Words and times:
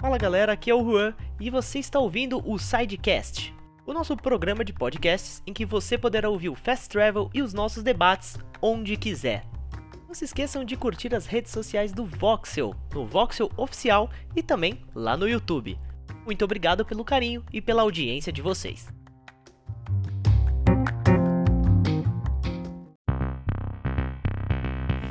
Fala 0.00 0.16
galera, 0.16 0.54
aqui 0.54 0.70
é 0.70 0.74
o 0.74 0.82
Juan 0.82 1.12
e 1.38 1.50
você 1.50 1.78
está 1.78 1.98
ouvindo 1.98 2.42
o 2.50 2.58
Sidecast, 2.58 3.54
o 3.84 3.92
nosso 3.92 4.16
programa 4.16 4.64
de 4.64 4.72
podcasts 4.72 5.42
em 5.46 5.52
que 5.52 5.66
você 5.66 5.98
poderá 5.98 6.30
ouvir 6.30 6.48
o 6.48 6.54
Fast 6.54 6.88
Travel 6.88 7.28
e 7.34 7.42
os 7.42 7.52
nossos 7.52 7.82
debates 7.82 8.38
onde 8.62 8.96
quiser. 8.96 9.44
Não 10.08 10.14
se 10.14 10.24
esqueçam 10.24 10.64
de 10.64 10.74
curtir 10.74 11.14
as 11.14 11.26
redes 11.26 11.52
sociais 11.52 11.92
do 11.92 12.06
Voxel, 12.06 12.74
no 12.94 13.06
Voxel 13.06 13.50
Oficial 13.58 14.08
e 14.34 14.42
também 14.42 14.80
lá 14.94 15.18
no 15.18 15.28
YouTube. 15.28 15.78
Muito 16.24 16.46
obrigado 16.46 16.82
pelo 16.82 17.04
carinho 17.04 17.44
e 17.52 17.60
pela 17.60 17.82
audiência 17.82 18.32
de 18.32 18.40
vocês. 18.40 18.88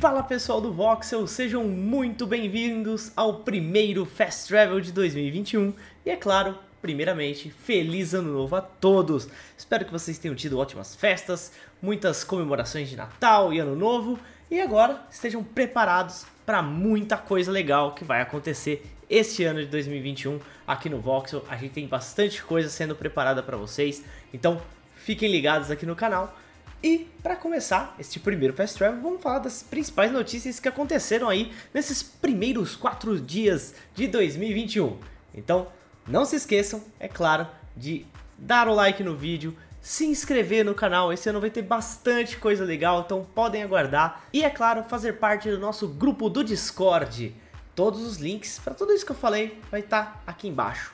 Fala 0.00 0.22
pessoal 0.22 0.62
do 0.62 0.72
Voxel, 0.72 1.26
sejam 1.26 1.62
muito 1.64 2.26
bem-vindos 2.26 3.12
ao 3.14 3.40
primeiro 3.40 4.06
Fast 4.06 4.48
Travel 4.48 4.80
de 4.80 4.92
2021 4.92 5.74
e 6.06 6.10
é 6.10 6.16
claro, 6.16 6.58
primeiramente, 6.80 7.50
feliz 7.50 8.14
ano 8.14 8.32
novo 8.32 8.56
a 8.56 8.62
todos! 8.62 9.28
Espero 9.58 9.84
que 9.84 9.92
vocês 9.92 10.16
tenham 10.16 10.34
tido 10.34 10.58
ótimas 10.58 10.94
festas, 10.96 11.52
muitas 11.82 12.24
comemorações 12.24 12.88
de 12.88 12.96
Natal 12.96 13.52
e 13.52 13.58
Ano 13.58 13.76
Novo 13.76 14.18
e 14.50 14.58
agora 14.58 15.04
estejam 15.10 15.44
preparados 15.44 16.24
para 16.46 16.62
muita 16.62 17.18
coisa 17.18 17.52
legal 17.52 17.94
que 17.94 18.02
vai 18.02 18.22
acontecer 18.22 18.90
este 19.10 19.44
ano 19.44 19.60
de 19.60 19.66
2021 19.66 20.40
aqui 20.66 20.88
no 20.88 20.98
Voxel. 20.98 21.44
A 21.46 21.58
gente 21.58 21.72
tem 21.72 21.86
bastante 21.86 22.42
coisa 22.42 22.70
sendo 22.70 22.96
preparada 22.96 23.42
para 23.42 23.58
vocês, 23.58 24.02
então 24.32 24.62
fiquem 24.96 25.30
ligados 25.30 25.70
aqui 25.70 25.84
no 25.84 25.94
canal 25.94 26.34
e 26.82 27.06
para 27.22 27.36
começar 27.36 27.94
este 27.98 28.18
primeiro 28.18 28.54
Fast 28.54 28.78
Travel, 28.78 29.02
vamos 29.02 29.22
falar 29.22 29.40
das 29.40 29.62
principais 29.62 30.10
notícias 30.10 30.58
que 30.58 30.68
aconteceram 30.68 31.28
aí 31.28 31.52
nesses 31.74 32.02
primeiros 32.02 32.74
quatro 32.74 33.20
dias 33.20 33.74
de 33.94 34.08
2021. 34.08 34.98
Então, 35.34 35.68
não 36.06 36.24
se 36.24 36.36
esqueçam, 36.36 36.82
é 36.98 37.06
claro, 37.06 37.46
de 37.76 38.06
dar 38.38 38.66
o 38.66 38.74
like 38.74 39.02
no 39.04 39.14
vídeo, 39.14 39.54
se 39.82 40.06
inscrever 40.06 40.64
no 40.64 40.74
canal. 40.74 41.12
Esse 41.12 41.28
ano 41.28 41.40
vai 41.40 41.50
ter 41.50 41.62
bastante 41.62 42.38
coisa 42.38 42.64
legal, 42.64 43.02
então 43.04 43.26
podem 43.34 43.62
aguardar. 43.62 44.24
E 44.32 44.42
é 44.42 44.50
claro, 44.50 44.84
fazer 44.84 45.14
parte 45.14 45.50
do 45.50 45.58
nosso 45.58 45.86
grupo 45.86 46.30
do 46.30 46.42
Discord. 46.42 47.34
Todos 47.74 48.00
os 48.00 48.16
links 48.16 48.58
para 48.58 48.74
tudo 48.74 48.92
isso 48.92 49.04
que 49.04 49.12
eu 49.12 49.16
falei 49.16 49.60
vai 49.70 49.80
estar 49.80 50.04
tá 50.04 50.22
aqui 50.26 50.48
embaixo. 50.48 50.92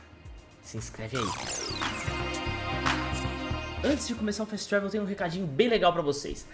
Se 0.62 0.76
inscreve 0.76 1.16
aí. 1.16 1.95
Antes 3.86 4.08
de 4.08 4.16
começar 4.16 4.42
o 4.42 4.46
Fast 4.46 4.68
Travel, 4.68 4.88
eu 4.88 4.90
tenho 4.90 5.04
um 5.04 5.06
recadinho 5.06 5.46
bem 5.46 5.68
legal 5.68 5.92
para 5.92 6.02
vocês. 6.02 6.44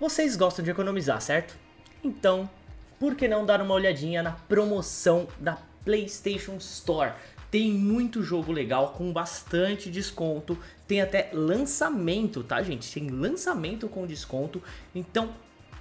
Vocês 0.00 0.34
gostam 0.34 0.64
de 0.64 0.72
economizar, 0.72 1.20
certo? 1.20 1.56
Então, 2.02 2.50
por 2.98 3.14
que 3.14 3.28
não 3.28 3.46
dar 3.46 3.62
uma 3.62 3.74
olhadinha 3.74 4.24
na 4.24 4.32
promoção 4.32 5.28
da 5.38 5.56
PlayStation 5.84 6.56
Store? 6.56 7.12
Tem 7.48 7.70
muito 7.70 8.24
jogo 8.24 8.50
legal 8.50 8.88
com 8.88 9.12
bastante 9.12 9.88
desconto. 9.88 10.58
Tem 10.88 11.00
até 11.00 11.30
lançamento, 11.32 12.42
tá, 12.42 12.60
gente? 12.60 12.92
Tem 12.92 13.08
lançamento 13.08 13.86
com 13.86 14.04
desconto. 14.04 14.60
Então, 14.92 15.32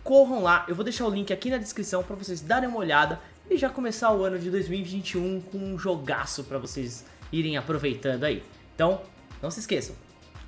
corram 0.03 0.43
lá. 0.43 0.63
Eu 0.67 0.75
vou 0.75 0.83
deixar 0.83 1.07
o 1.07 1.09
link 1.09 1.33
aqui 1.33 1.49
na 1.49 1.57
descrição 1.57 2.03
para 2.03 2.15
vocês 2.15 2.39
darem 2.39 2.69
uma 2.69 2.77
olhada 2.77 3.19
e 3.49 3.57
já 3.57 3.67
começar 3.67 4.11
o 4.11 4.23
ano 4.23 4.37
de 4.37 4.51
2021 4.51 5.41
com 5.41 5.57
um 5.57 5.79
jogaço 5.79 6.43
para 6.43 6.59
vocês 6.59 7.03
irem 7.31 7.57
aproveitando 7.57 8.25
aí. 8.25 8.43
Então, 8.75 9.01
não 9.41 9.49
se 9.49 9.59
esqueçam, 9.59 9.95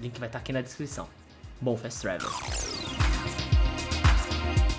Link 0.02 0.20
vai 0.20 0.28
estar 0.28 0.40
aqui 0.40 0.52
na 0.52 0.62
descrição. 0.62 1.08
Bom 1.60 1.78
Fast 1.78 2.02
Travel. 2.02 2.30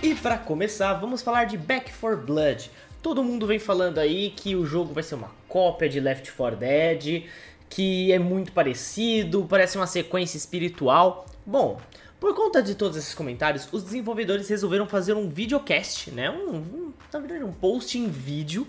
E 0.03 0.17
para 0.17 0.37
começar, 0.37 0.95
vamos 0.95 1.23
falar 1.23 1.45
de 1.45 1.57
Back 1.57 1.93
4 1.93 2.27
Blood. 2.27 2.71
Todo 3.01 3.23
mundo 3.23 3.47
vem 3.47 3.61
falando 3.61 3.99
aí 3.99 4.31
que 4.31 4.57
o 4.57 4.67
jogo 4.67 4.93
vai 4.93 5.05
ser 5.05 5.15
uma 5.15 5.31
cópia 5.47 5.89
de 5.89 6.01
Left 6.01 6.33
4 6.33 6.59
Dead, 6.59 7.25
que 7.71 8.11
é 8.11 8.19
muito 8.19 8.51
parecido, 8.51 9.47
parece 9.49 9.77
uma 9.77 9.87
sequência 9.87 10.37
espiritual. 10.37 11.27
Bom, 11.47 11.81
por 12.19 12.35
conta 12.35 12.61
de 12.61 12.75
todos 12.75 12.97
esses 12.97 13.15
comentários, 13.15 13.69
os 13.71 13.85
desenvolvedores 13.85 14.49
resolveram 14.49 14.89
fazer 14.89 15.15
um 15.15 15.29
videocast, 15.29 16.11
né? 16.11 16.31
Um, 16.31 16.57
um, 16.57 16.93
na 17.13 17.21
verdade, 17.21 17.45
um 17.45 17.53
post 17.53 17.97
em 17.97 18.09
vídeo, 18.09 18.67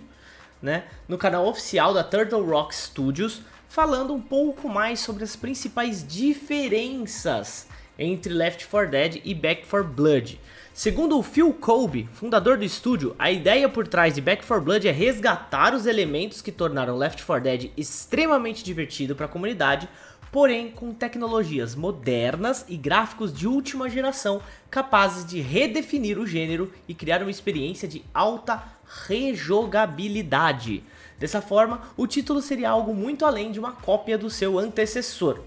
né? 0.62 0.84
No 1.08 1.18
canal 1.18 1.48
oficial 1.48 1.96
da 1.96 2.04
Turtle 2.04 2.44
Rock 2.44 2.76
Studios, 2.76 3.42
falando 3.74 4.14
um 4.14 4.22
pouco 4.22 4.70
mais 4.70 5.00
sobre 5.00 5.24
as 5.24 5.36
principais 5.36 6.06
diferenças 6.08 7.68
entre 7.98 8.32
Left 8.32 8.68
4 8.68 8.92
Dead 8.92 9.22
e 9.26 9.34
Back 9.34 9.66
4 9.66 9.90
Blood. 9.90 10.40
Segundo 10.72 11.18
o 11.18 11.24
Phil 11.24 11.52
Colby, 11.56 12.08
fundador 12.14 12.56
do 12.56 12.64
estúdio, 12.64 13.16
a 13.18 13.32
ideia 13.32 13.68
por 13.68 13.88
trás 13.88 14.14
de 14.14 14.22
Back 14.22 14.46
4 14.46 14.64
Blood 14.64 14.88
é 14.88 14.92
resgatar 14.92 15.74
os 15.74 15.88
elementos 15.88 16.40
que 16.40 16.52
tornaram 16.52 16.96
Left 16.96 17.26
4 17.26 17.44
Dead 17.44 17.72
extremamente 17.76 18.64
divertido 18.64 19.16
para 19.16 19.26
a 19.26 19.30
comunidade, 19.30 19.90
porém 20.32 20.70
com 20.70 20.94
tecnologias 20.94 21.74
modernas 21.74 22.64
e 22.70 22.78
gráficos 22.78 23.34
de 23.34 23.48
última 23.48 23.90
geração 23.90 24.40
capazes 24.70 25.26
de 25.26 25.42
redefinir 25.42 26.20
o 26.20 26.28
gênero 26.28 26.72
e 26.88 26.94
criar 26.94 27.24
uma 27.24 27.32
experiência 27.32 27.88
de 27.88 28.06
alta 28.14 28.64
rejogabilidade. 29.08 30.84
Dessa 31.24 31.42
forma, 31.42 31.84
o 31.96 32.06
título 32.06 32.42
seria 32.42 32.70
algo 32.70 32.94
muito 32.94 33.26
além 33.26 33.50
de 33.50 33.58
uma 33.58 33.72
cópia 33.72 34.18
do 34.18 34.30
seu 34.30 34.60
antecessor. 34.60 35.40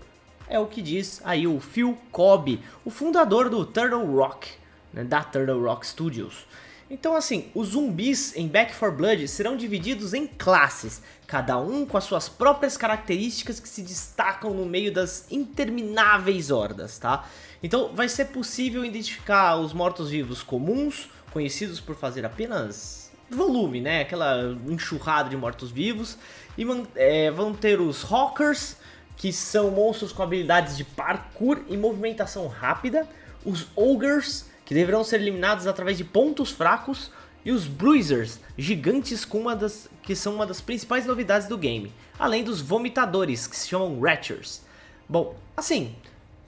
É 0.48 0.58
o 0.58 0.64
que 0.64 0.80
diz 0.80 1.20
aí 1.22 1.46
o 1.46 1.60
Phil 1.60 1.98
Cobb, 2.10 2.58
o 2.82 2.88
fundador 2.88 3.50
do 3.50 3.62
Turtle 3.62 4.06
Rock, 4.06 4.48
né, 4.90 5.04
da 5.04 5.22
Turtle 5.22 5.62
Rock 5.62 5.86
Studios. 5.86 6.46
Então 6.88 7.14
assim, 7.14 7.50
os 7.54 7.72
zumbis 7.72 8.34
em 8.34 8.48
Back 8.48 8.74
4 8.74 8.96
Blood 8.96 9.28
serão 9.28 9.54
divididos 9.54 10.14
em 10.14 10.26
classes, 10.26 11.02
cada 11.26 11.58
um 11.58 11.84
com 11.84 11.98
as 11.98 12.04
suas 12.04 12.26
próprias 12.26 12.78
características 12.78 13.60
que 13.60 13.68
se 13.68 13.82
destacam 13.82 14.54
no 14.54 14.64
meio 14.64 14.90
das 14.90 15.30
intermináveis 15.30 16.50
hordas, 16.50 16.98
tá? 16.98 17.28
Então 17.62 17.94
vai 17.94 18.08
ser 18.08 18.28
possível 18.28 18.82
identificar 18.82 19.58
os 19.58 19.74
mortos-vivos 19.74 20.42
comuns, 20.42 21.10
conhecidos 21.34 21.80
por 21.80 21.94
fazer 21.94 22.24
apenas 22.24 23.05
volume, 23.30 23.80
né? 23.80 24.02
Aquela 24.02 24.56
enxurrada 24.68 25.28
de 25.28 25.36
mortos-vivos. 25.36 26.18
E 26.56 26.64
é, 26.94 27.30
vão 27.30 27.52
ter 27.52 27.80
os 27.80 28.04
Hawkers, 28.10 28.76
que 29.16 29.32
são 29.32 29.70
monstros 29.70 30.12
com 30.12 30.22
habilidades 30.22 30.76
de 30.76 30.84
parkour 30.84 31.60
e 31.68 31.76
movimentação 31.76 32.46
rápida. 32.48 33.08
Os 33.44 33.66
Ogres, 33.76 34.50
que 34.64 34.74
deverão 34.74 35.04
ser 35.04 35.20
eliminados 35.20 35.66
através 35.66 35.96
de 35.96 36.04
pontos 36.04 36.50
fracos. 36.50 37.10
E 37.44 37.52
os 37.52 37.66
Bruisers, 37.66 38.40
gigantes 38.58 39.24
com 39.24 39.38
uma 39.38 39.54
das, 39.54 39.88
que 40.02 40.16
são 40.16 40.34
uma 40.34 40.44
das 40.44 40.60
principais 40.60 41.06
novidades 41.06 41.46
do 41.46 41.56
game. 41.56 41.92
Além 42.18 42.42
dos 42.42 42.60
Vomitadores, 42.60 43.46
que 43.46 43.56
se 43.56 43.68
chamam 43.68 44.00
Ratchers. 44.00 44.62
Bom, 45.08 45.36
assim, 45.56 45.94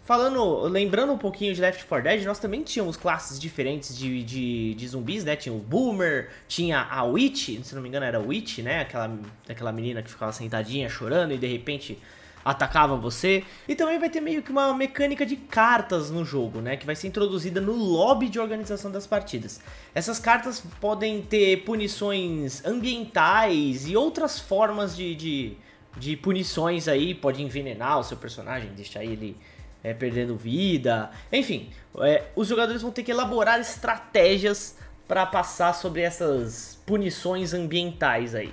Falando, 0.08 0.62
lembrando 0.62 1.12
um 1.12 1.18
pouquinho 1.18 1.54
de 1.54 1.60
Left 1.60 1.84
4 1.84 2.02
Dead, 2.02 2.24
nós 2.24 2.38
também 2.38 2.62
tínhamos 2.62 2.96
classes 2.96 3.38
diferentes 3.38 3.94
de, 3.94 4.24
de, 4.24 4.72
de, 4.72 4.88
zumbis, 4.88 5.22
né? 5.22 5.36
Tinha 5.36 5.54
o 5.54 5.58
Boomer, 5.58 6.30
tinha 6.48 6.80
a 6.90 7.04
Witch, 7.04 7.62
se 7.62 7.74
não 7.74 7.82
me 7.82 7.90
engano 7.90 8.06
era 8.06 8.16
a 8.16 8.20
Witch, 8.22 8.60
né? 8.60 8.80
Aquela, 8.80 9.14
aquela 9.46 9.70
menina 9.70 10.02
que 10.02 10.08
ficava 10.08 10.32
sentadinha 10.32 10.88
chorando 10.88 11.34
e 11.34 11.36
de 11.36 11.46
repente 11.46 11.98
atacava 12.42 12.96
você. 12.96 13.44
E 13.68 13.74
também 13.74 13.98
vai 13.98 14.08
ter 14.08 14.22
meio 14.22 14.42
que 14.42 14.50
uma 14.50 14.72
mecânica 14.72 15.26
de 15.26 15.36
cartas 15.36 16.10
no 16.10 16.24
jogo, 16.24 16.62
né? 16.62 16.78
Que 16.78 16.86
vai 16.86 16.96
ser 16.96 17.08
introduzida 17.08 17.60
no 17.60 17.74
lobby 17.74 18.30
de 18.30 18.40
organização 18.40 18.90
das 18.90 19.06
partidas. 19.06 19.60
Essas 19.94 20.18
cartas 20.18 20.62
podem 20.80 21.20
ter 21.20 21.64
punições 21.64 22.64
ambientais 22.64 23.86
e 23.86 23.94
outras 23.94 24.38
formas 24.38 24.96
de, 24.96 25.14
de, 25.14 25.56
de 25.98 26.16
punições 26.16 26.88
aí. 26.88 27.14
Pode 27.14 27.42
envenenar 27.42 27.98
o 27.98 28.02
seu 28.02 28.16
personagem, 28.16 28.70
deixar 28.70 29.04
ele 29.04 29.36
é, 29.82 29.94
perdendo 29.94 30.36
vida. 30.36 31.10
Enfim, 31.32 31.70
é, 32.00 32.24
os 32.34 32.48
jogadores 32.48 32.82
vão 32.82 32.90
ter 32.90 33.02
que 33.02 33.10
elaborar 33.10 33.60
estratégias 33.60 34.76
para 35.06 35.24
passar 35.24 35.74
sobre 35.74 36.02
essas 36.02 36.80
punições 36.84 37.54
ambientais 37.54 38.34
aí. 38.34 38.52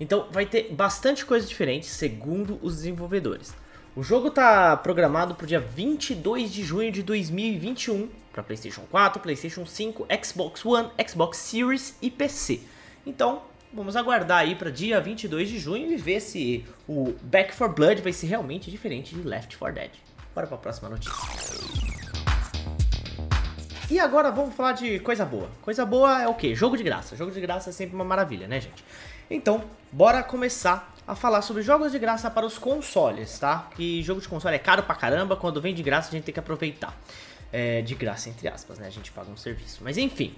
Então 0.00 0.28
vai 0.30 0.44
ter 0.44 0.72
bastante 0.72 1.24
coisa 1.24 1.46
diferente, 1.46 1.86
segundo 1.86 2.58
os 2.62 2.76
desenvolvedores. 2.76 3.54
O 3.94 4.02
jogo 4.02 4.26
está 4.26 4.76
programado 4.76 5.36
para 5.36 5.44
o 5.44 5.46
dia 5.46 5.60
22 5.60 6.52
de 6.52 6.64
junho 6.64 6.90
de 6.90 7.00
2021 7.00 8.08
para 8.32 8.42
PlayStation 8.42 8.82
4, 8.90 9.22
PlayStation 9.22 9.64
5, 9.64 10.08
Xbox 10.24 10.66
One, 10.66 10.90
Xbox 11.08 11.38
Series 11.38 11.96
e 12.02 12.10
PC. 12.10 12.60
Então, 13.06 13.42
vamos 13.72 13.94
aguardar 13.94 14.38
aí 14.38 14.56
para 14.56 14.70
dia 14.70 15.00
22 15.00 15.48
de 15.48 15.60
junho 15.60 15.92
e 15.92 15.96
ver 15.96 16.18
se 16.18 16.64
o 16.88 17.14
Back 17.22 17.56
4 17.56 17.72
Blood 17.72 18.02
vai 18.02 18.12
ser 18.12 18.26
realmente 18.26 18.68
diferente 18.68 19.14
de 19.14 19.22
Left 19.22 19.56
4 19.56 19.74
Dead. 19.76 19.90
Bora 20.34 20.46
para 20.46 20.56
a 20.56 20.60
próxima 20.60 20.88
notícia. 20.88 21.14
E 23.90 24.00
agora 24.00 24.30
vamos 24.30 24.54
falar 24.54 24.72
de 24.72 24.98
coisa 25.00 25.24
boa. 25.24 25.48
Coisa 25.62 25.86
boa 25.86 26.22
é 26.22 26.26
o 26.26 26.34
quê? 26.34 26.54
Jogo 26.54 26.76
de 26.76 26.82
graça. 26.82 27.14
Jogo 27.14 27.30
de 27.30 27.40
graça 27.40 27.70
é 27.70 27.72
sempre 27.72 27.94
uma 27.94 28.04
maravilha, 28.04 28.48
né, 28.48 28.60
gente? 28.60 28.84
Então, 29.30 29.62
bora 29.92 30.22
começar 30.22 30.92
a 31.06 31.14
falar 31.14 31.42
sobre 31.42 31.62
jogos 31.62 31.92
de 31.92 31.98
graça 31.98 32.30
para 32.30 32.44
os 32.44 32.58
consoles, 32.58 33.38
tá? 33.38 33.68
Que 33.76 34.02
jogo 34.02 34.20
de 34.20 34.28
console 34.28 34.56
é 34.56 34.58
caro 34.58 34.82
pra 34.82 34.94
caramba, 34.94 35.36
quando 35.36 35.60
vem 35.60 35.74
de 35.74 35.82
graça 35.82 36.08
a 36.08 36.12
gente 36.12 36.24
tem 36.24 36.32
que 36.32 36.40
aproveitar. 36.40 36.98
É, 37.52 37.82
de 37.82 37.94
graça, 37.94 38.28
entre 38.28 38.48
aspas, 38.48 38.78
né? 38.78 38.86
A 38.88 38.90
gente 38.90 39.12
paga 39.12 39.30
um 39.30 39.36
serviço. 39.36 39.80
Mas 39.84 39.96
enfim, 39.96 40.34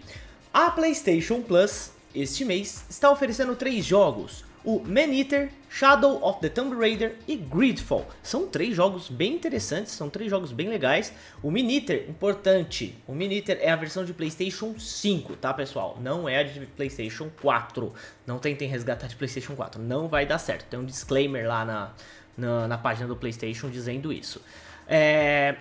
a 0.52 0.70
PlayStation 0.70 1.40
Plus, 1.40 1.92
este 2.14 2.44
mês, 2.44 2.84
está 2.90 3.10
oferecendo 3.10 3.56
três 3.56 3.84
jogos. 3.84 4.44
O 4.66 4.82
Man-Eater, 4.84 5.48
Shadow 5.70 6.20
of 6.24 6.40
the 6.40 6.48
Tomb 6.48 6.74
Raider 6.74 7.14
e 7.28 7.36
Gridfall. 7.36 8.04
São 8.20 8.48
três 8.48 8.74
jogos 8.74 9.08
bem 9.08 9.34
interessantes, 9.34 9.92
são 9.92 10.10
três 10.10 10.28
jogos 10.28 10.50
bem 10.50 10.68
legais. 10.68 11.12
O 11.40 11.52
Man-Eater, 11.52 12.10
importante, 12.10 12.98
o 13.06 13.14
Man-Eater 13.14 13.58
é 13.60 13.70
a 13.70 13.76
versão 13.76 14.04
de 14.04 14.12
Playstation 14.12 14.76
5, 14.76 15.36
tá 15.36 15.54
pessoal? 15.54 15.96
Não 16.02 16.28
é 16.28 16.40
a 16.40 16.42
de 16.42 16.66
Playstation 16.66 17.30
4. 17.40 17.94
Não 18.26 18.40
tentem 18.40 18.68
resgatar 18.68 19.06
de 19.06 19.14
Playstation 19.14 19.54
4, 19.54 19.80
não 19.80 20.08
vai 20.08 20.26
dar 20.26 20.38
certo. 20.38 20.68
Tem 20.68 20.80
um 20.80 20.84
disclaimer 20.84 21.46
lá 21.46 21.64
na, 21.64 21.92
na, 22.36 22.66
na 22.66 22.76
página 22.76 23.06
do 23.06 23.14
Playstation 23.14 23.70
dizendo 23.70 24.12
isso. 24.12 24.42
É... 24.88 25.54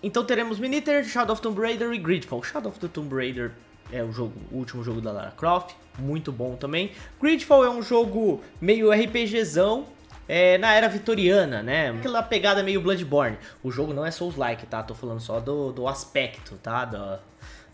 Então 0.00 0.24
teremos 0.24 0.60
Man-Eater, 0.60 1.04
Shadow 1.04 1.32
of 1.32 1.42
Tomb 1.42 1.60
Raider 1.60 1.92
e 1.92 1.98
Gridfall. 1.98 2.44
Shadow 2.44 2.70
of 2.70 2.78
the 2.78 2.86
Tomb 2.86 3.12
Raider 3.12 3.50
é 3.92 4.02
o, 4.02 4.10
jogo, 4.10 4.32
o 4.50 4.56
último 4.56 4.82
jogo 4.82 5.00
da 5.00 5.12
Lara 5.12 5.30
Croft, 5.32 5.74
muito 5.98 6.32
bom 6.32 6.56
também. 6.56 6.92
Gridfall 7.20 7.64
é 7.64 7.70
um 7.70 7.82
jogo 7.82 8.42
meio 8.60 8.90
RPGzão, 8.90 9.86
é, 10.26 10.56
na 10.56 10.72
era 10.74 10.88
vitoriana, 10.88 11.62
né? 11.62 11.90
Aquela 11.90 12.22
pegada 12.22 12.62
meio 12.62 12.80
Bloodborne. 12.80 13.36
O 13.62 13.70
jogo 13.70 13.92
não 13.92 14.04
é 14.04 14.10
Souls-like, 14.10 14.66
tá? 14.66 14.82
Tô 14.82 14.94
falando 14.94 15.20
só 15.20 15.38
do, 15.40 15.72
do 15.72 15.86
aspecto, 15.86 16.56
tá? 16.56 16.84
Da, 16.84 17.20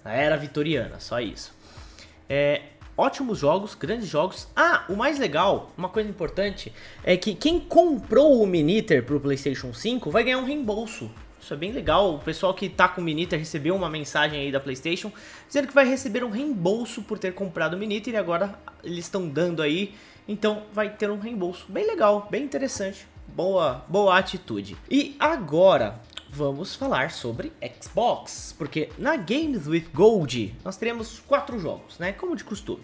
da 0.02 0.12
era 0.12 0.36
vitoriana, 0.36 0.98
só 0.98 1.20
isso. 1.20 1.54
É, 2.28 2.62
ótimos 2.96 3.38
jogos, 3.38 3.74
grandes 3.74 4.08
jogos. 4.08 4.48
Ah, 4.56 4.84
o 4.88 4.96
mais 4.96 5.18
legal, 5.18 5.70
uma 5.78 5.88
coisa 5.88 6.08
importante, 6.10 6.72
é 7.04 7.16
que 7.16 7.34
quem 7.34 7.60
comprou 7.60 8.42
o 8.42 8.46
Miniter 8.46 9.04
pro 9.04 9.20
PlayStation 9.20 9.72
5 9.72 10.10
vai 10.10 10.24
ganhar 10.24 10.38
um 10.38 10.44
reembolso 10.44 11.10
isso 11.48 11.54
é 11.54 11.56
bem 11.56 11.72
legal. 11.72 12.14
O 12.14 12.18
pessoal 12.18 12.52
que 12.52 12.68
tá 12.68 12.86
com 12.86 13.00
o 13.00 13.04
Miniter 13.04 13.38
recebeu 13.38 13.74
uma 13.74 13.88
mensagem 13.88 14.38
aí 14.38 14.52
da 14.52 14.60
PlayStation 14.60 15.10
dizendo 15.46 15.66
que 15.68 15.74
vai 15.74 15.88
receber 15.88 16.22
um 16.22 16.28
reembolso 16.28 17.00
por 17.02 17.18
ter 17.18 17.32
comprado 17.32 17.72
o 17.72 17.78
Miniter 17.78 18.12
e 18.12 18.16
agora 18.18 18.58
eles 18.84 19.06
estão 19.06 19.26
dando 19.26 19.62
aí. 19.62 19.94
Então 20.26 20.64
vai 20.74 20.90
ter 20.90 21.10
um 21.10 21.18
reembolso. 21.18 21.64
Bem 21.66 21.86
legal, 21.86 22.28
bem 22.30 22.44
interessante. 22.44 23.06
Boa, 23.28 23.82
boa 23.88 24.18
atitude. 24.18 24.76
E 24.90 25.16
agora 25.18 25.98
vamos 26.28 26.74
falar 26.74 27.10
sobre 27.12 27.50
Xbox, 27.80 28.54
porque 28.58 28.90
na 28.98 29.16
Games 29.16 29.66
with 29.66 29.86
Gold 29.94 30.54
nós 30.62 30.76
teremos 30.76 31.18
quatro 31.20 31.58
jogos, 31.58 31.98
né? 31.98 32.12
Como 32.12 32.36
de 32.36 32.44
costume. 32.44 32.82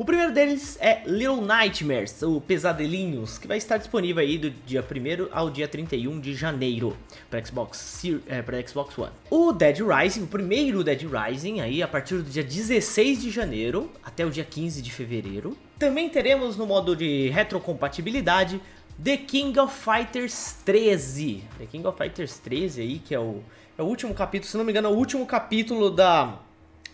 O 0.00 0.04
primeiro 0.06 0.32
deles 0.32 0.78
é 0.80 1.02
Little 1.04 1.42
Nightmares, 1.42 2.22
ou 2.22 2.40
Pesadelinhos, 2.40 3.36
que 3.36 3.46
vai 3.46 3.58
estar 3.58 3.76
disponível 3.76 4.22
aí 4.22 4.38
do 4.38 4.48
dia 4.48 4.80
1 4.80 5.28
ao 5.30 5.50
dia 5.50 5.68
31 5.68 6.18
de 6.18 6.34
janeiro 6.34 6.96
para 7.28 7.44
Xbox, 7.44 8.02
é, 8.26 8.40
para 8.40 8.66
Xbox 8.66 8.96
One. 8.96 9.12
O 9.28 9.52
Dead 9.52 9.76
Rising, 9.80 10.22
o 10.22 10.26
primeiro 10.26 10.82
Dead 10.82 11.02
Rising, 11.02 11.60
aí 11.60 11.82
a 11.82 11.86
partir 11.86 12.14
do 12.14 12.22
dia 12.22 12.42
16 12.42 13.20
de 13.20 13.30
janeiro 13.30 13.92
até 14.02 14.24
o 14.24 14.30
dia 14.30 14.42
15 14.42 14.80
de 14.80 14.90
fevereiro. 14.90 15.54
Também 15.78 16.08
teremos 16.08 16.56
no 16.56 16.64
modo 16.64 16.96
de 16.96 17.28
retrocompatibilidade 17.28 18.58
The 19.04 19.18
King 19.18 19.58
of 19.60 19.74
Fighters 19.84 20.56
13. 20.64 21.44
The 21.58 21.66
King 21.66 21.86
of 21.86 21.98
Fighters 21.98 22.38
13 22.38 22.80
aí, 22.80 22.98
que 23.00 23.14
é 23.14 23.20
o, 23.20 23.42
é 23.76 23.82
o 23.82 23.84
último 23.84 24.14
capítulo, 24.14 24.50
se 24.50 24.56
não 24.56 24.64
me 24.64 24.72
engano, 24.72 24.88
é 24.88 24.90
o 24.90 24.94
último 24.94 25.26
capítulo 25.26 25.90
da, 25.90 26.38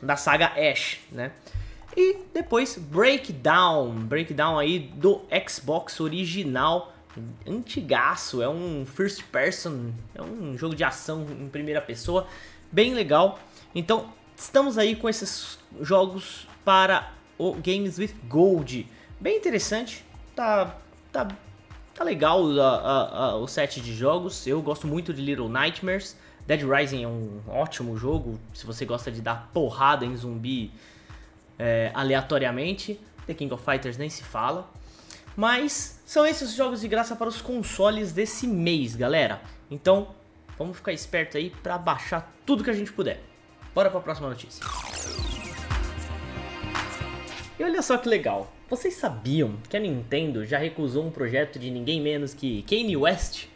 da 0.03 0.17
saga 0.17 0.47
Ash, 0.57 0.99
né? 1.13 1.31
E 1.97 2.19
depois 2.35 2.77
Breakdown, 2.77 3.91
Breakdown 4.01 4.59
aí 4.59 4.79
do 4.79 5.23
Xbox 5.49 5.99
original, 5.99 6.93
antigaço, 7.47 8.43
é 8.43 8.49
um 8.49 8.85
first 8.85 9.23
person, 9.33 9.93
é 10.15 10.21
um 10.21 10.59
jogo 10.59 10.75
de 10.75 10.85
ação 10.85 11.27
em 11.41 11.49
primeira 11.49 11.81
pessoa, 11.81 12.27
bem 12.71 12.93
legal. 12.93 13.39
Então, 13.75 14.13
estamos 14.37 14.77
aí 14.77 14.95
com 14.95 15.09
esses 15.09 15.59
jogos 15.81 16.47
para 16.63 17.11
o 17.39 17.55
Games 17.55 17.99
with 17.99 18.15
Gold. 18.29 18.87
Bem 19.19 19.39
interessante, 19.39 20.05
tá, 20.35 20.77
tá, 21.11 21.29
tá 21.95 22.05
legal 22.05 22.45
a, 22.61 22.69
a, 22.69 23.19
a, 23.25 23.37
o 23.37 23.47
set 23.47 23.81
de 23.81 23.95
jogos. 23.95 24.47
Eu 24.47 24.61
gosto 24.61 24.87
muito 24.87 25.15
de 25.15 25.23
Little 25.23 25.49
Nightmares. 25.49 26.15
Dead 26.47 26.63
Rising 26.63 27.05
é 27.05 27.09
um 27.09 27.41
ótimo 27.49 27.97
jogo, 27.97 28.39
se 28.53 28.67
você 28.67 28.85
gosta 28.85 29.11
de 29.11 29.23
dar 29.23 29.51
porrada 29.53 30.05
em 30.05 30.15
zumbi 30.15 30.71
é, 31.59 31.91
aleatoriamente. 31.95 33.01
The 33.27 33.35
King 33.35 33.53
of 33.53 33.65
Fighters 33.65 33.97
nem 33.97 34.09
se 34.09 34.23
fala. 34.23 34.71
Mas 35.37 36.01
são 36.07 36.25
esses 36.27 36.55
jogos 36.55 36.81
de 36.81 36.89
graça 36.89 37.15
para 37.15 37.29
os 37.29 37.43
consoles 37.43 38.13
desse 38.13 38.47
mês, 38.47 38.97
galera. 38.97 39.41
Então, 39.71 40.15
vamos 40.59 40.77
ficar 40.77 40.93
esperto 40.93 41.37
aí 41.37 41.51
para 41.63 41.77
baixar 41.77 42.33
tudo 42.47 42.65
que 42.65 42.71
a 42.71 42.75
gente 42.75 42.93
puder. 42.93 43.21
Bora 43.75 43.91
para 43.91 43.99
a 43.99 44.03
próxima 44.03 44.29
notícia. 44.29 44.65
E 47.59 47.63
olha 47.63 47.83
só 47.83 47.99
que 47.99 48.09
legal. 48.09 48.53
Vocês 48.69 48.95
sabiam 48.95 49.57
que 49.69 49.77
a 49.77 49.81
Nintendo 49.81 50.45
já 50.45 50.59
recusou 50.59 51.07
um 51.07 51.11
projeto 51.11 51.59
de 51.59 51.71
ninguém 51.71 52.01
menos 52.01 52.35
que 52.35 52.63
Kanye 52.63 52.97
West? 52.97 53.47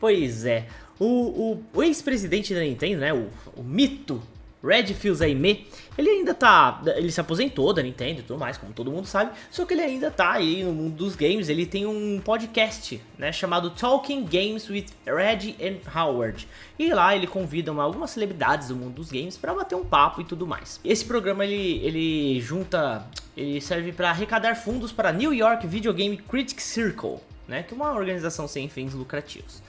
Pois 0.00 0.44
é, 0.44 0.66
o, 0.98 1.04
o, 1.04 1.64
o 1.72 1.82
ex-presidente 1.82 2.54
da 2.54 2.60
Nintendo, 2.60 3.00
né, 3.00 3.12
o, 3.12 3.30
o 3.54 3.62
mito 3.62 4.22
Red 4.66 4.86
Fils-Aimé, 4.94 5.60
ele 5.96 6.10
ainda 6.10 6.34
tá, 6.34 6.82
ele 6.96 7.10
se 7.10 7.20
aposentou 7.20 7.72
da 7.72 7.82
Nintendo 7.82 8.20
e 8.20 8.22
tudo 8.22 8.38
mais, 8.38 8.58
como 8.58 8.72
todo 8.72 8.90
mundo 8.90 9.06
sabe, 9.06 9.30
só 9.50 9.64
que 9.64 9.72
ele 9.72 9.82
ainda 9.82 10.10
tá 10.10 10.32
aí 10.32 10.64
no 10.64 10.72
mundo 10.72 10.96
dos 10.96 11.14
games, 11.14 11.48
ele 11.48 11.64
tem 11.64 11.86
um 11.86 12.20
podcast, 12.22 13.00
né, 13.16 13.32
chamado 13.32 13.70
Talking 13.70 14.24
Games 14.24 14.68
with 14.68 14.86
Red 15.06 15.54
and 15.60 15.78
Howard. 15.98 16.46
E 16.78 16.92
lá 16.92 17.14
ele 17.14 17.26
convida 17.26 17.72
uma, 17.72 17.82
algumas 17.82 18.10
celebridades 18.10 18.68
do 18.68 18.76
mundo 18.76 18.94
dos 18.94 19.10
games 19.10 19.36
para 19.36 19.54
bater 19.54 19.74
um 19.74 19.84
papo 19.84 20.20
e 20.20 20.24
tudo 20.24 20.46
mais. 20.46 20.80
Esse 20.84 21.04
programa 21.04 21.44
ele, 21.44 21.80
ele 21.84 22.40
junta, 22.40 23.06
ele 23.36 23.60
serve 23.60 23.92
para 23.92 24.10
arrecadar 24.10 24.54
fundos 24.54 24.92
para 24.92 25.12
New 25.12 25.32
York 25.32 25.66
Video 25.66 25.94
Game 25.94 26.16
Critics 26.16 26.64
Circle, 26.64 27.18
né, 27.48 27.62
que 27.62 27.72
é 27.72 27.76
uma 27.76 27.92
organização 27.92 28.46
sem 28.46 28.68
fins 28.68 28.92
lucrativos. 28.92 29.62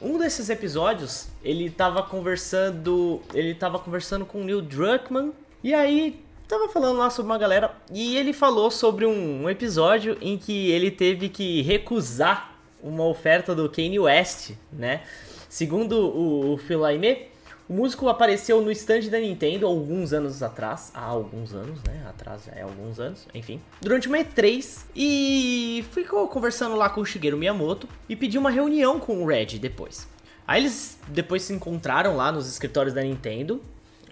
Um 0.00 0.18
desses 0.18 0.50
episódios, 0.50 1.28
ele 1.42 1.70
tava 1.70 2.02
conversando, 2.02 3.22
ele 3.32 3.54
tava 3.54 3.78
conversando 3.78 4.26
com 4.26 4.42
o 4.42 4.44
Neil 4.44 4.60
Druckmann 4.60 5.32
e 5.64 5.72
aí 5.72 6.22
tava 6.46 6.68
falando 6.68 6.98
lá 6.98 7.08
sobre 7.08 7.32
uma 7.32 7.38
galera 7.38 7.74
e 7.90 8.16
ele 8.16 8.32
falou 8.32 8.70
sobre 8.70 9.06
um, 9.06 9.44
um 9.44 9.50
episódio 9.50 10.16
em 10.20 10.36
que 10.36 10.70
ele 10.70 10.90
teve 10.90 11.28
que 11.28 11.62
recusar 11.62 12.54
uma 12.82 13.04
oferta 13.04 13.54
do 13.54 13.68
Kanye 13.70 13.98
West, 13.98 14.52
né? 14.70 15.02
Segundo 15.48 15.98
o, 15.98 16.52
o 16.52 16.58
Phil 16.58 16.78
Laimé, 16.78 17.28
o 17.68 17.72
músico 17.72 18.08
apareceu 18.08 18.60
no 18.62 18.70
stand 18.70 19.08
da 19.10 19.18
Nintendo 19.18 19.66
alguns 19.66 20.12
anos 20.12 20.42
atrás, 20.42 20.92
há 20.94 21.04
alguns 21.04 21.52
anos, 21.52 21.82
né? 21.82 22.06
Atrás 22.08 22.48
é 22.54 22.62
alguns 22.62 23.00
anos, 23.00 23.26
enfim. 23.34 23.60
Durante 23.80 24.06
uma 24.06 24.18
E3 24.18 24.84
e 24.94 25.84
ficou 25.90 26.28
conversando 26.28 26.76
lá 26.76 26.88
com 26.88 27.00
o 27.00 27.04
Shigeru 27.04 27.36
Miyamoto 27.36 27.88
e 28.08 28.14
pediu 28.14 28.40
uma 28.40 28.50
reunião 28.50 29.00
com 29.00 29.22
o 29.22 29.26
Red 29.26 29.58
depois. 29.58 30.06
Aí 30.46 30.62
eles 30.62 30.96
depois 31.08 31.42
se 31.42 31.52
encontraram 31.52 32.16
lá 32.16 32.30
nos 32.30 32.48
escritórios 32.48 32.94
da 32.94 33.02
Nintendo, 33.02 33.60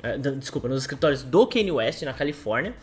é, 0.02 0.18
desculpa, 0.18 0.68
nos 0.68 0.82
escritórios 0.82 1.22
do 1.22 1.46
Kanye 1.46 1.70
West 1.70 2.02
na 2.02 2.12
Califórnia. 2.12 2.74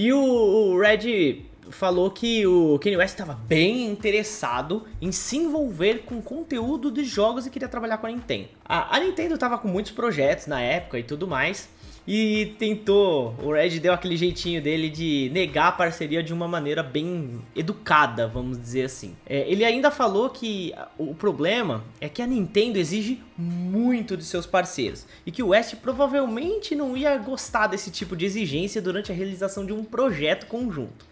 E 0.00 0.14
o, 0.14 0.18
o 0.18 0.80
Red 0.80 1.42
falou 1.68 2.10
que 2.10 2.46
o 2.46 2.78
Kanye 2.78 2.96
West 2.96 3.12
estava 3.12 3.34
bem 3.34 3.84
interessado 3.84 4.86
em 4.98 5.12
se 5.12 5.36
envolver 5.36 6.04
com 6.06 6.22
conteúdo 6.22 6.90
de 6.90 7.04
jogos 7.04 7.44
e 7.44 7.50
queria 7.50 7.68
trabalhar 7.68 7.98
com 7.98 8.06
a 8.06 8.10
Nintendo. 8.10 8.48
A, 8.64 8.96
a 8.96 9.00
Nintendo 9.00 9.34
estava 9.34 9.58
com 9.58 9.68
muitos 9.68 9.92
projetos 9.92 10.46
na 10.46 10.58
época 10.58 10.98
e 10.98 11.02
tudo 11.02 11.28
mais. 11.28 11.68
E 12.12 12.56
tentou, 12.58 13.36
o 13.40 13.52
Red 13.52 13.78
deu 13.78 13.92
aquele 13.92 14.16
jeitinho 14.16 14.60
dele 14.60 14.90
de 14.90 15.30
negar 15.32 15.68
a 15.68 15.72
parceria 15.72 16.24
de 16.24 16.34
uma 16.34 16.48
maneira 16.48 16.82
bem 16.82 17.40
educada, 17.54 18.26
vamos 18.26 18.60
dizer 18.60 18.82
assim. 18.82 19.14
É, 19.24 19.48
ele 19.48 19.64
ainda 19.64 19.92
falou 19.92 20.28
que 20.28 20.74
o 20.98 21.14
problema 21.14 21.84
é 22.00 22.08
que 22.08 22.20
a 22.20 22.26
Nintendo 22.26 22.78
exige 22.78 23.22
muito 23.38 24.16
de 24.16 24.24
seus 24.24 24.44
parceiros 24.44 25.06
e 25.24 25.30
que 25.30 25.40
o 25.40 25.50
West 25.50 25.76
provavelmente 25.76 26.74
não 26.74 26.96
ia 26.96 27.16
gostar 27.16 27.68
desse 27.68 27.92
tipo 27.92 28.16
de 28.16 28.24
exigência 28.24 28.82
durante 28.82 29.12
a 29.12 29.14
realização 29.14 29.64
de 29.64 29.72
um 29.72 29.84
projeto 29.84 30.46
conjunto. 30.46 31.06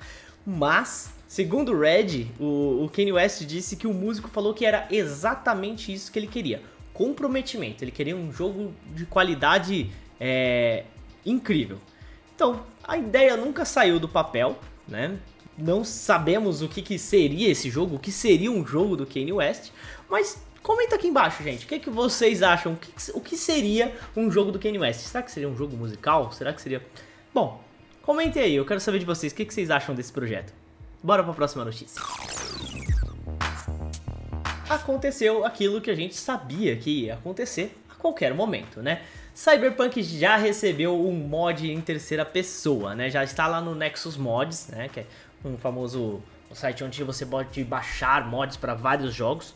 Mas, 0.45 1.15
segundo 1.29 1.71
o 1.71 1.79
Red, 1.79 2.27
o, 2.41 2.87
o 2.87 2.91
Kanye 2.93 3.13
West 3.13 3.45
disse 3.45 3.77
que 3.77 3.87
o 3.87 3.95
músico 3.95 4.29
falou 4.29 4.53
que 4.53 4.67
era 4.67 4.89
exatamente 4.91 5.93
isso 5.93 6.11
que 6.11 6.19
ele 6.19 6.27
queria: 6.27 6.61
comprometimento. 6.93 7.85
Ele 7.85 7.93
queria 7.93 8.17
um 8.17 8.33
jogo 8.33 8.75
de 8.97 9.07
qualidade 9.07 9.89
é, 10.21 10.85
incrível. 11.25 11.79
Então, 12.35 12.65
a 12.85 12.97
ideia 12.97 13.37
nunca 13.37 13.65
saiu 13.65 13.99
do 13.99 14.09
papel, 14.09 14.59
né? 14.87 15.19
Não 15.57 15.85
sabemos 15.85 16.63
o 16.63 16.69
que, 16.69 16.83
que 16.83 16.99
seria 16.99 17.51
esse 17.51 17.69
jogo, 17.69 17.97
o 17.97 17.99
que 17.99 18.13
seria 18.13 18.51
um 18.51 18.65
jogo 18.65 18.97
do 18.97 19.05
Kanye 19.05 19.33
West, 19.33 19.71
mas 20.09 20.41
comenta 20.63 20.95
aqui 20.95 21.09
embaixo, 21.09 21.43
gente. 21.43 21.65
O 21.65 21.69
que, 21.69 21.81
que 21.81 21.91
vocês 21.91 22.43
acham? 22.43 22.75
O 22.75 22.77
que, 22.77 22.93
o 23.13 23.21
que 23.21 23.37
seria 23.37 23.93
um 24.17 24.31
jogo 24.31 24.53
do 24.53 24.59
Kanye 24.59 24.79
West? 24.79 25.01
Será 25.01 25.23
que 25.23 25.33
seria 25.33 25.49
um 25.49 25.57
jogo 25.57 25.77
musical? 25.77 26.31
Será 26.31 26.53
que 26.53 26.63
seria. 26.63 26.81
Bom, 27.35 27.61
Comentem 28.09 28.43
aí, 28.43 28.55
eu 28.55 28.65
quero 28.65 28.81
saber 28.81 29.01
de 29.01 29.05
vocês, 29.05 29.35
o 29.35 29.37
que, 29.37 29.45
vocês 29.45 29.71
acham 29.71 29.95
desse 29.95 30.11
projeto. 30.11 30.51
Bora 31.03 31.23
para 31.23 31.31
a 31.31 31.35
próxima 31.35 31.63
notícia. 31.63 32.01
Aconteceu 34.67 35.45
aquilo 35.45 35.79
que 35.79 35.91
a 35.91 35.95
gente 35.95 36.15
sabia 36.15 36.75
que 36.75 37.03
ia 37.03 37.17
acontecer 37.17 37.77
a 37.91 37.95
qualquer 37.97 38.33
momento, 38.33 38.81
né? 38.81 39.03
Cyberpunk 39.39 40.03
já 40.03 40.37
recebeu 40.37 41.01
um 41.01 41.13
mod 41.13 41.71
em 41.71 41.81
terceira 41.81 42.25
pessoa, 42.25 42.97
né? 42.97 43.09
Já 43.09 43.23
está 43.23 43.47
lá 43.47 43.61
no 43.61 43.73
Nexus 43.73 44.17
Mods, 44.17 44.67
né? 44.67 44.89
Que 44.93 44.99
é 44.99 45.07
um 45.45 45.57
famoso 45.57 46.21
site 46.53 46.83
onde 46.83 47.05
você 47.05 47.25
pode 47.25 47.63
baixar 47.63 48.27
mods 48.27 48.57
para 48.57 48.75
vários 48.75 49.15
jogos. 49.15 49.55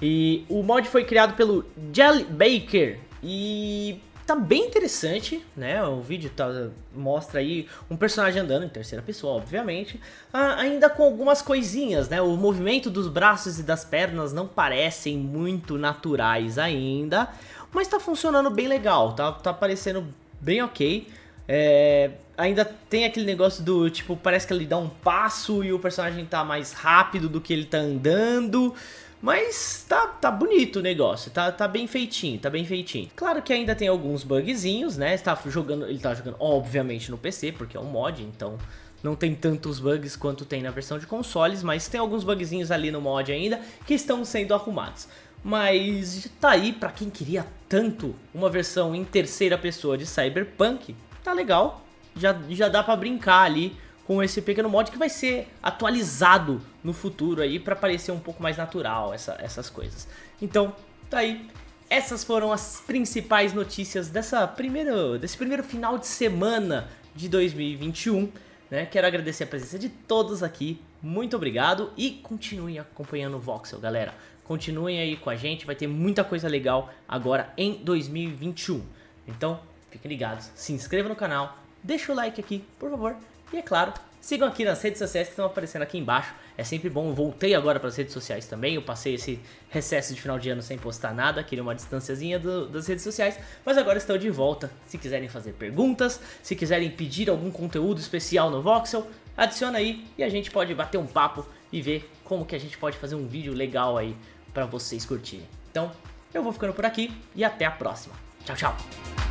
E 0.00 0.44
o 0.48 0.62
mod 0.62 0.86
foi 0.88 1.04
criado 1.04 1.34
pelo 1.34 1.66
Jelly 1.92 2.22
Baker 2.22 3.00
e 3.20 4.00
tá 4.26 4.34
bem 4.34 4.66
interessante, 4.66 5.44
né? 5.56 5.82
O 5.84 6.00
vídeo 6.00 6.28
tá, 6.30 6.68
mostra 6.92 7.38
aí 7.38 7.68
um 7.88 7.96
personagem 7.96 8.42
andando 8.42 8.64
em 8.64 8.68
terceira 8.68 9.02
pessoa, 9.02 9.34
obviamente, 9.34 10.00
ah, 10.32 10.56
ainda 10.56 10.90
com 10.90 11.04
algumas 11.04 11.40
coisinhas, 11.40 12.08
né? 12.08 12.20
O 12.20 12.36
movimento 12.36 12.90
dos 12.90 13.06
braços 13.08 13.60
e 13.60 13.62
das 13.62 13.84
pernas 13.84 14.32
não 14.32 14.48
parecem 14.48 15.16
muito 15.16 15.78
naturais 15.78 16.58
ainda, 16.58 17.28
mas 17.72 17.88
tá 17.88 18.00
funcionando 18.00 18.50
bem 18.50 18.68
legal, 18.68 19.12
tá, 19.12 19.32
tá 19.32 19.52
parecendo 19.52 20.06
bem 20.40 20.62
ok. 20.62 21.06
É, 21.48 22.10
ainda 22.36 22.64
tem 22.64 23.04
aquele 23.04 23.26
negócio 23.26 23.62
do 23.62 23.88
tipo, 23.88 24.16
parece 24.16 24.46
que 24.46 24.52
ele 24.52 24.66
dá 24.66 24.76
um 24.76 24.88
passo 24.88 25.62
e 25.62 25.72
o 25.72 25.78
personagem 25.78 26.24
tá 26.24 26.44
mais 26.44 26.72
rápido 26.72 27.28
do 27.28 27.40
que 27.40 27.52
ele 27.52 27.64
tá 27.64 27.78
andando. 27.78 28.74
Mas 29.20 29.84
tá, 29.88 30.06
tá 30.06 30.30
bonito 30.30 30.78
o 30.78 30.82
negócio, 30.82 31.30
tá, 31.30 31.50
tá 31.50 31.66
bem 31.66 31.86
feitinho, 31.86 32.38
tá 32.38 32.50
bem 32.50 32.64
feitinho. 32.66 33.08
Claro 33.16 33.40
que 33.40 33.52
ainda 33.52 33.74
tem 33.74 33.88
alguns 33.88 34.22
bugzinhos, 34.22 34.96
né? 34.96 35.14
Está 35.14 35.36
jogando, 35.46 35.86
ele 35.86 35.98
tá 35.98 36.14
jogando 36.14 36.36
obviamente 36.38 37.10
no 37.10 37.16
PC, 37.16 37.52
porque 37.52 37.76
é 37.76 37.80
um 37.80 37.84
mod, 37.84 38.22
então 38.22 38.58
não 39.02 39.16
tem 39.16 39.34
tantos 39.34 39.80
bugs 39.80 40.16
quanto 40.16 40.44
tem 40.44 40.62
na 40.62 40.70
versão 40.70 40.98
de 40.98 41.06
consoles, 41.06 41.62
mas 41.62 41.88
tem 41.88 41.98
alguns 41.98 42.24
bugzinhos 42.24 42.70
ali 42.70 42.90
no 42.90 43.00
mod 43.00 43.32
ainda 43.32 43.60
que 43.86 43.94
estão 43.94 44.24
sendo 44.24 44.52
arrumados. 44.52 45.08
Mas 45.46 46.28
tá 46.40 46.50
aí 46.50 46.72
para 46.72 46.90
quem 46.90 47.08
queria 47.08 47.46
tanto 47.68 48.16
uma 48.34 48.50
versão 48.50 48.96
em 48.96 49.04
terceira 49.04 49.56
pessoa 49.56 49.96
de 49.96 50.04
Cyberpunk, 50.04 50.96
tá 51.22 51.32
legal. 51.32 51.86
Já, 52.16 52.36
já 52.50 52.68
dá 52.68 52.82
para 52.82 52.96
brincar 52.96 53.42
ali 53.42 53.76
com 54.04 54.20
esse 54.20 54.42
pequeno 54.42 54.68
mod 54.68 54.90
que 54.90 54.98
vai 54.98 55.08
ser 55.08 55.46
atualizado 55.62 56.60
no 56.82 56.92
futuro 56.92 57.42
aí 57.42 57.60
para 57.60 57.76
parecer 57.76 58.10
um 58.10 58.18
pouco 58.18 58.42
mais 58.42 58.56
natural 58.56 59.14
essa, 59.14 59.36
essas 59.38 59.70
coisas. 59.70 60.08
Então, 60.42 60.74
tá 61.08 61.18
aí. 61.18 61.48
Essas 61.88 62.24
foram 62.24 62.50
as 62.50 62.82
principais 62.84 63.52
notícias 63.52 64.08
dessa 64.08 64.48
primeira, 64.48 65.16
desse 65.16 65.36
primeiro 65.36 65.62
final 65.62 65.96
de 65.96 66.08
semana 66.08 66.88
de 67.14 67.28
2021. 67.28 68.32
Né? 68.68 68.84
Quero 68.84 69.06
agradecer 69.06 69.44
a 69.44 69.46
presença 69.46 69.78
de 69.78 69.90
todos 69.90 70.42
aqui. 70.42 70.82
Muito 71.00 71.36
obrigado 71.36 71.92
e 71.96 72.10
continuem 72.10 72.80
acompanhando 72.80 73.36
o 73.36 73.40
Voxel, 73.40 73.78
galera. 73.78 74.12
Continuem 74.46 75.00
aí 75.00 75.16
com 75.16 75.28
a 75.28 75.34
gente, 75.34 75.66
vai 75.66 75.74
ter 75.74 75.88
muita 75.88 76.22
coisa 76.22 76.46
legal 76.46 76.92
agora 77.08 77.52
em 77.56 77.74
2021. 77.82 78.80
Então, 79.26 79.58
fiquem 79.90 80.08
ligados, 80.08 80.52
se 80.54 80.72
inscreva 80.72 81.08
no 81.08 81.16
canal, 81.16 81.58
deixa 81.82 82.12
o 82.12 82.14
like 82.14 82.40
aqui, 82.40 82.62
por 82.78 82.88
favor, 82.88 83.16
e 83.52 83.56
é 83.56 83.62
claro, 83.62 83.92
sigam 84.20 84.46
aqui 84.46 84.64
nas 84.64 84.80
redes 84.80 85.00
sociais 85.00 85.26
que 85.26 85.32
estão 85.32 85.46
aparecendo 85.46 85.82
aqui 85.82 85.98
embaixo. 85.98 86.32
É 86.56 86.62
sempre 86.62 86.88
bom, 86.88 87.12
voltei 87.12 87.54
agora 87.54 87.80
para 87.80 87.88
as 87.88 87.96
redes 87.96 88.12
sociais 88.12 88.46
também. 88.46 88.74
Eu 88.74 88.82
passei 88.82 89.14
esse 89.14 89.38
recesso 89.68 90.14
de 90.14 90.20
final 90.20 90.38
de 90.38 90.48
ano 90.48 90.62
sem 90.62 90.78
postar 90.78 91.12
nada, 91.12 91.42
queria 91.42 91.62
uma 91.62 91.74
distanciazinha 91.74 92.38
do, 92.38 92.68
das 92.68 92.86
redes 92.86 93.02
sociais, 93.02 93.38
mas 93.64 93.76
agora 93.76 93.98
estou 93.98 94.16
de 94.16 94.30
volta. 94.30 94.70
Se 94.86 94.96
quiserem 94.96 95.28
fazer 95.28 95.52
perguntas, 95.52 96.20
se 96.42 96.54
quiserem 96.54 96.90
pedir 96.90 97.28
algum 97.30 97.50
conteúdo 97.50 98.00
especial 98.00 98.48
no 98.48 98.62
Voxel, 98.62 99.06
adiciona 99.36 99.78
aí 99.78 100.04
e 100.16 100.22
a 100.22 100.28
gente 100.28 100.52
pode 100.52 100.72
bater 100.72 100.98
um 100.98 101.06
papo 101.06 101.46
e 101.72 101.82
ver 101.82 102.08
como 102.24 102.44
que 102.44 102.54
a 102.54 102.60
gente 102.60 102.78
pode 102.78 102.96
fazer 102.96 103.14
um 103.14 103.26
vídeo 103.26 103.52
legal 103.52 103.98
aí 103.98 104.16
para 104.56 104.64
vocês 104.64 105.04
curtirem. 105.04 105.46
Então, 105.70 105.92
eu 106.32 106.42
vou 106.42 106.50
ficando 106.50 106.72
por 106.72 106.86
aqui 106.86 107.14
e 107.34 107.44
até 107.44 107.66
a 107.66 107.70
próxima. 107.70 108.14
Tchau, 108.42 108.56
tchau! 108.56 109.25